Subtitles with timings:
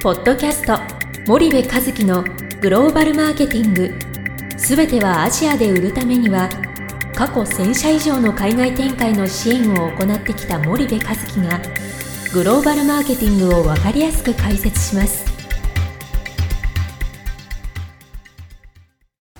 [0.00, 0.78] ポッドキャスト
[1.26, 2.22] 森部和樹の
[2.60, 3.92] グローバルマーケティング。
[4.56, 6.48] すべてはアジアで売るためには
[7.16, 11.60] 過去1000社以上の海外展開の支援を行ってきた森部和樹が
[12.32, 15.26] グローバルマーケティングを分かりやすく解説します。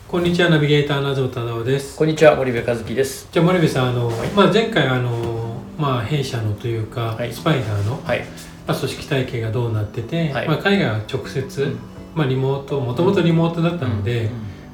[0.08, 1.96] こんにちはナビゲーターの東忠夫です。
[1.96, 3.28] こんにちは森部和樹です。
[3.30, 5.37] じゃあ森部さんあの、まあ、前回あの、
[5.78, 7.32] まあ、弊社のというか、はい。
[7.32, 8.24] スパイダーの、はい。
[8.66, 10.48] まあ、組織体系がどうなってて、はい。
[10.48, 11.78] まあ、海外は直接、うん。
[12.14, 14.28] まあ、リモートもともとリモートだったので、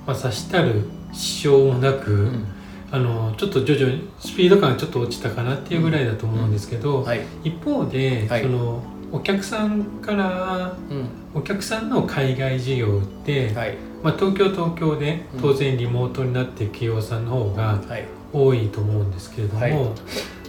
[0.07, 2.47] まあ、差したる支障もなく、うん。
[2.91, 7.23] あのちょっと徐々にスピード感がちょっと落ちたかなっていうぐらいだと思うんですけど、はい。
[7.43, 8.43] 一方で、はい。
[8.43, 11.09] そのお客さんからうん。
[11.35, 13.77] お客さんの海外事業って、はい。
[14.03, 15.41] まあ、東京東京でうん。
[15.41, 18.05] 当然リモートになっている企業さんの方がはい。
[18.33, 19.73] 多いと思うんですけれども、はい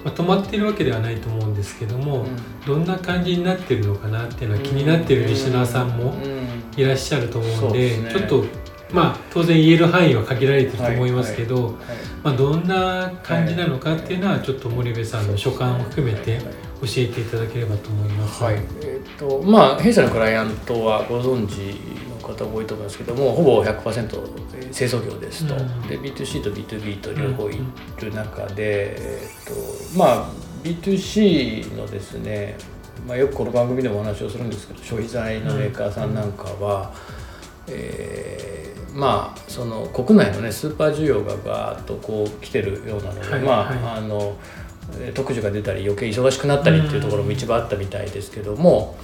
[0.05, 2.27] まあ、止まってるわけではないと思うんですけども、
[2.65, 6.45] どんな感じになってるのかなっていうのは気になってるリスナーさんもうん。
[6.77, 8.43] いらっしゃると思うんでちょっと
[8.91, 11.75] まあ当然言える範囲は限られてると思いますけど、はい。
[12.23, 16.39] まあ、どんな感じなのかっていうのはちょっと森部さんの所感を含めて
[16.81, 18.43] 教えていただければと思います。
[18.43, 18.55] はい。
[18.83, 21.57] えっとまあ弊社のクライアントはご存知
[22.09, 25.55] の方も多いと思いますけども、ほぼ100%製造業ですと。
[25.55, 27.59] うんで B2C と B2B と両方い
[27.99, 30.29] る中で、えっとまあ
[30.63, 32.57] B2C のですね。
[33.07, 36.91] まあ、よくこの番組でもお話をするんですけど消費財のメーカーさんなんかは、
[37.67, 44.37] えーまあその国内のねスーパー需要がガーッとこう来てるようなので、はいまあ、はいあの
[44.97, 48.95] えー特需が出たり余計忙しくなったりっていうところも一番あったみたいですけども、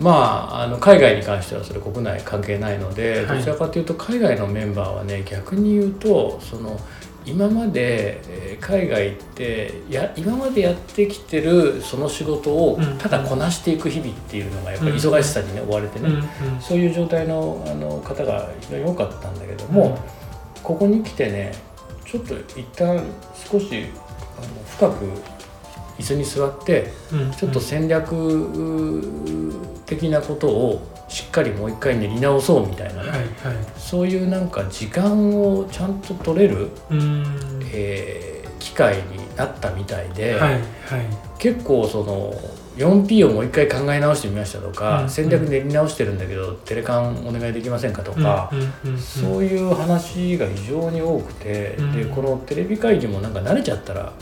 [0.00, 3.38] まああの海外に関してはそれ国内関係ないので、はい。
[3.38, 6.80] どちらかというと海外のメンバーはね逆に言うとその
[7.26, 16.08] 今までえー海外行ってや今までやってきてるその仕事をうんただこなしていく日々っていうのがやっぱり忙しさにね追われてね、
[16.60, 19.98] そういう状態のあの方が非常に多かったんだけども、
[20.62, 21.52] ここに来てね
[22.04, 23.02] ちょっと一旦
[23.50, 23.86] 少し
[24.36, 25.39] あの深く
[26.00, 27.30] 椅子に座ってうん。
[27.32, 28.10] ちょっと戦略
[29.86, 33.28] 的なことをしっかりもう一回練り直そうみたいなね、はいはい。
[33.76, 37.24] そういうなんか時間をちゃんと取れる、うん。
[37.72, 40.60] えー機会になったみたいで、はいはい。
[41.38, 42.32] 結構その
[42.76, 45.10] 4P をもう一回考え直してみましたとか、うん。
[45.10, 48.98] 戦略練り直してるんだけどテレカンお願いできませんかとか、うんうんうんうん。
[48.98, 51.92] そういう話が非常に多くて、うん。
[51.92, 54.12] でこのテレビ会議もなんか慣れちゃったら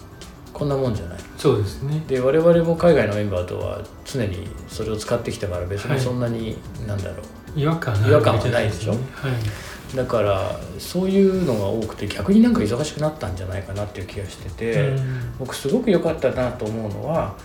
[0.59, 1.19] こんなもんじゃない。
[1.37, 2.03] そうですね。
[2.09, 7.23] で我々も海外のメンバーとは常にそれを使ってきたから別にそんなに、なんだろ
[7.57, 7.59] う。
[7.59, 8.93] 違和感違和感はないでしょ？
[8.93, 9.97] はい。
[9.97, 15.35] だからそういうのが多くて逆になんか忙しくなったんじゃないかなっていう気がしてて、うん。
[15.39, 17.37] 僕すごく良かったなと思うのは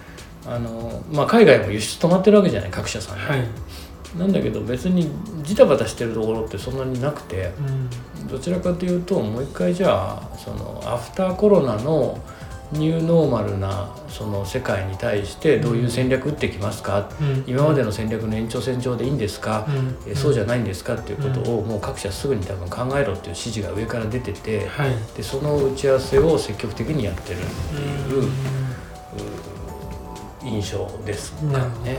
[0.46, 3.48] あの、まあ、海外も輸出止まってるわけじゃない各社さんね、はい。
[4.18, 5.10] なんだけど別に
[5.44, 7.52] ジタバタしてるところってそんなになくて
[8.20, 8.28] うん。
[8.28, 12.20] どちらかというともう一回じゃあそのアフターコロナの
[12.74, 17.44] ニューノーマルなその世界に対してどういう戦略打ってきますか、うん。
[17.48, 20.12] 今までの戦略の延長線上でいいんですか、うん。
[20.12, 24.92] えそうじゃないんですかっていうことをもう各社すぐに多分考えろっていう指示が上から出ててはい。
[25.16, 28.32] でその打ち合わせを積極的にやってるっていう
[30.44, 31.44] 印象ですか
[31.84, 31.94] ね。
[31.94, 31.98] ね。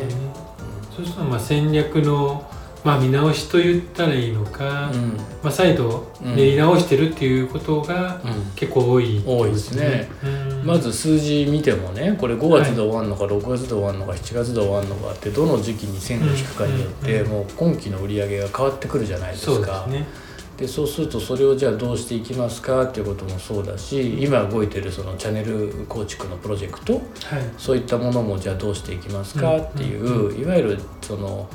[0.94, 2.48] そうするとまあ戦略の
[2.84, 5.16] まあ見直しと言ったらいいのか、うん。
[5.42, 8.52] まあ、再度うん練り直してるっていうことがうん。
[8.54, 10.08] 結構多いってこと多いですね。
[10.22, 17.30] うんまず数字見てもねこれ5月で終わるのか6月で終わるのか7月で終わるのかってどの時期に線を引くかによってうん。
[17.30, 19.86] もう今期の売り上げが変わってくるじゃないですか。
[20.56, 27.02] でそうするとそれをじゃあどうしていきますかっていうこともそうだし今動いてるそのチャンネル構築のプロジェクトはい。
[27.58, 31.48] そういったものもじゃあどうしていきますかっていう、うんいわゆるその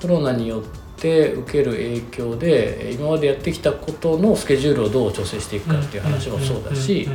[0.00, 0.62] コロナによっ
[0.98, 7.08] て受ける影響で今までやってきたことのスケジュールをどう調整していくかっていう話もそうだし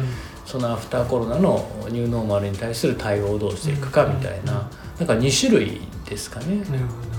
[0.52, 5.80] そのアフターコロナのニューノーマルに対する対応をどうしていくかみたいななんか2種類
[6.10, 6.58] ですかね。
[6.58, 7.12] なるほど。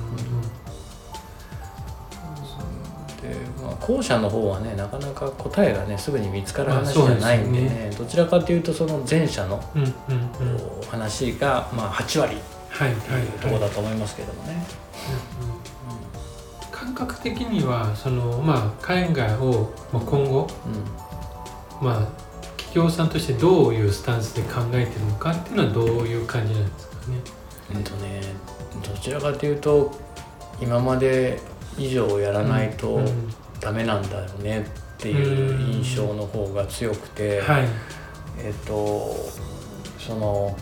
[3.22, 7.90] でまあ、後者の方はねなかなか答えがねすぐに見つかる話じゃないんでねね。
[7.96, 9.62] どちらかというとその前者の
[10.90, 13.58] 話が、まあ、8割っていうとこ。
[13.58, 14.62] だと思いますけどもね。
[16.70, 20.46] 感覚的にはそのまあ海外をまあ今後
[21.80, 21.86] うん。
[21.86, 22.31] まあ
[22.72, 27.18] 企業さんとしてどういうスタンスで考えてるのかっていうのはどういう感じなんですかね。
[27.74, 28.22] うんとね
[28.82, 29.92] どちらかというと
[30.58, 31.38] 今まで
[31.76, 33.06] 以上やらないとうん
[33.60, 34.66] ダメなんだよね
[34.96, 37.68] っていう印象の方が強くて、はい。
[38.38, 39.14] えっと
[39.98, 40.56] その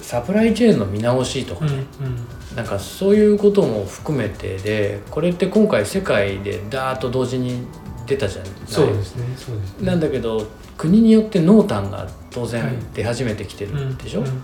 [0.00, 2.26] サプライチェーンの見直しとかね、うんうん
[2.56, 7.66] なんかそういうことも含めてでこれって今回世界でダーッと同時に
[8.08, 8.50] 出たじゃない？
[8.66, 9.86] そうですねそうですね。
[9.86, 10.46] なんだけど
[10.76, 12.50] 国によって濃淡が当はい。
[12.50, 14.42] 然出始めてきてうんるでしょ、うんうん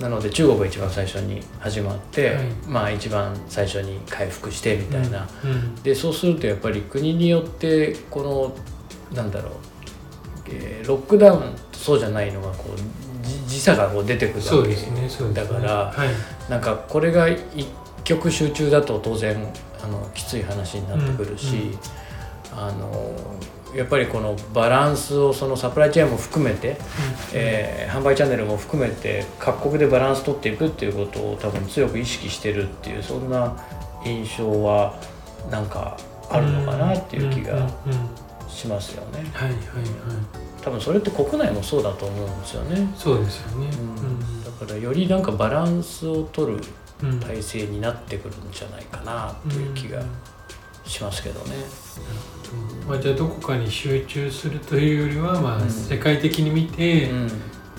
[0.00, 2.44] なので中国が一番最初に始まって、はい。
[2.68, 9.52] まあ一番最初に回復してみたいな、うんでそうするとやっぱり国によってこのなんだろう、
[10.50, 11.40] えーロックダウン
[11.72, 15.46] とそうじゃないのがこうじ時差がこう出てくるわけそうですねそうですね。
[15.46, 16.50] だからはい。
[16.50, 17.40] なんかこれが一
[18.04, 19.36] 極集中だと当然
[19.82, 21.78] あのきつい話になってくるし、うんうん
[22.56, 23.14] あの
[23.74, 26.78] やっぱりこのバランスをそのサプライチェーンも含めて、
[27.34, 33.56] えー販売チャンネルも含めて各国でバランス取っていくっていうことを多分強く意識してるっていうそんな
[34.04, 34.94] 印象は
[35.50, 35.96] なんか
[36.28, 37.68] あるのかなっていう気がんんうん
[38.48, 39.30] しますよね。
[39.32, 39.62] はいはいはい。
[40.62, 42.92] 多分それって国内もそうだと思うんですよね。
[42.96, 43.70] そうですよね。
[43.78, 44.44] うん。
[44.44, 46.62] だからよりなんかバランスを取る
[47.02, 47.10] うん。
[47.10, 50.02] うん体制になってくるんじゃないかなっていう気が
[50.86, 51.56] しますけどね。
[52.88, 55.70] まあ、じゃあどこかに集中するというよりは、まあうん。
[55.70, 57.30] 世界的に見てうん。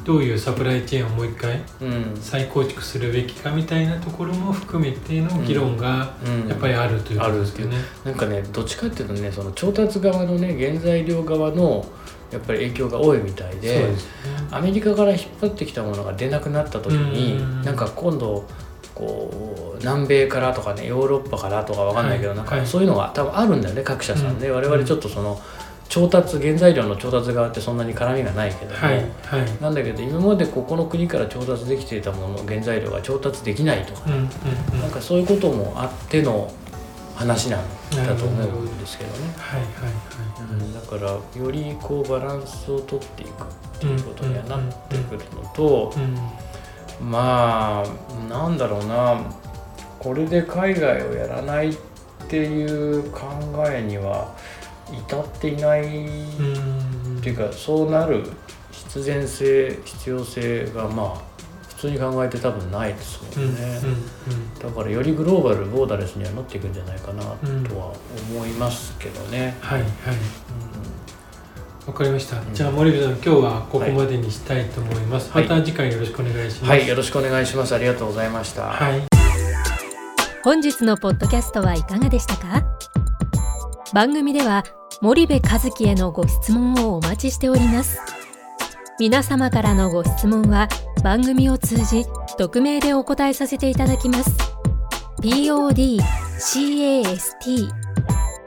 [0.04, 2.18] どういうサプライチェーンをもう一回うん。
[2.20, 6.48] 再構築するべきかみたいなところも含めての議論がうん。
[6.48, 7.78] やっぱりあるということですよね。
[8.04, 11.86] なんかねどっちかっていうとねその調達側のね原材料側の
[12.32, 13.96] やっぱり影響が多いみたいでね。
[14.52, 17.62] アメリカから引っ張ってきたものが出なくなった時にうん。
[17.64, 18.46] なんか今度
[18.98, 24.56] こう南米からとかねヨーロッパからとかわかんないけど、なんかそういうのが多分あるんだよね各社さんね、うん。
[24.56, 25.40] 我々ちょっとその
[25.88, 28.96] 調達原材料の調達側ってそんなに絡みがないけども、はい。
[28.96, 29.62] はい。
[29.62, 34.14] なんだけど今までここの国から調達できていたもの原材料が調達できないとか、うん。
[34.14, 34.30] うん。
[34.74, 34.82] うん。
[34.82, 36.52] なんかそういうこともあっての
[37.16, 37.62] 話なん
[37.92, 39.34] だと思うんですけどね。
[39.38, 39.62] はい。
[39.62, 39.70] はい。
[40.42, 40.74] うん。
[40.74, 44.60] だからよりこうバランスをとっていくっていうことにはなっ
[44.90, 46.18] てくるのとはいうん
[47.02, 49.22] まあなんだろうな。
[50.00, 51.78] これで海外をやらないっ
[52.28, 53.28] ていう考
[53.70, 54.34] えには
[54.92, 55.84] 至っていない。
[55.84, 57.18] うん。
[57.18, 58.24] っていうかそうなる
[58.72, 61.22] 必然性必要性がまあ
[61.70, 63.82] 普通に考えて多分ないですもうんんね、
[64.28, 64.60] うん。
[64.60, 67.94] だからよりグローバルボーダレスにはなっていくんじゃないかなとうんは
[68.32, 69.90] 思いますけどね、はいはい
[71.88, 72.54] わかりました、ん。
[72.54, 75.48] じゃあ森部さん今日はここまでにしたいと思います、はい。
[75.48, 76.66] また次回よろしくお願いします。
[76.66, 77.74] はいよろしくお願いします。
[77.74, 79.04] ありがとうございました、はい。
[80.44, 82.62] 本日のポッドキャストはいかがでしたか？
[83.94, 84.66] 番組では
[85.02, 88.02] 森部和樹へのご質問をお待ちしております。
[89.00, 90.68] 皆様からのご質問は
[91.04, 92.06] 番組を通じ
[92.38, 94.32] 匿名でお答えさせていただきます。
[95.22, 96.04] podcast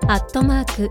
[0.08, 0.90] アットマーク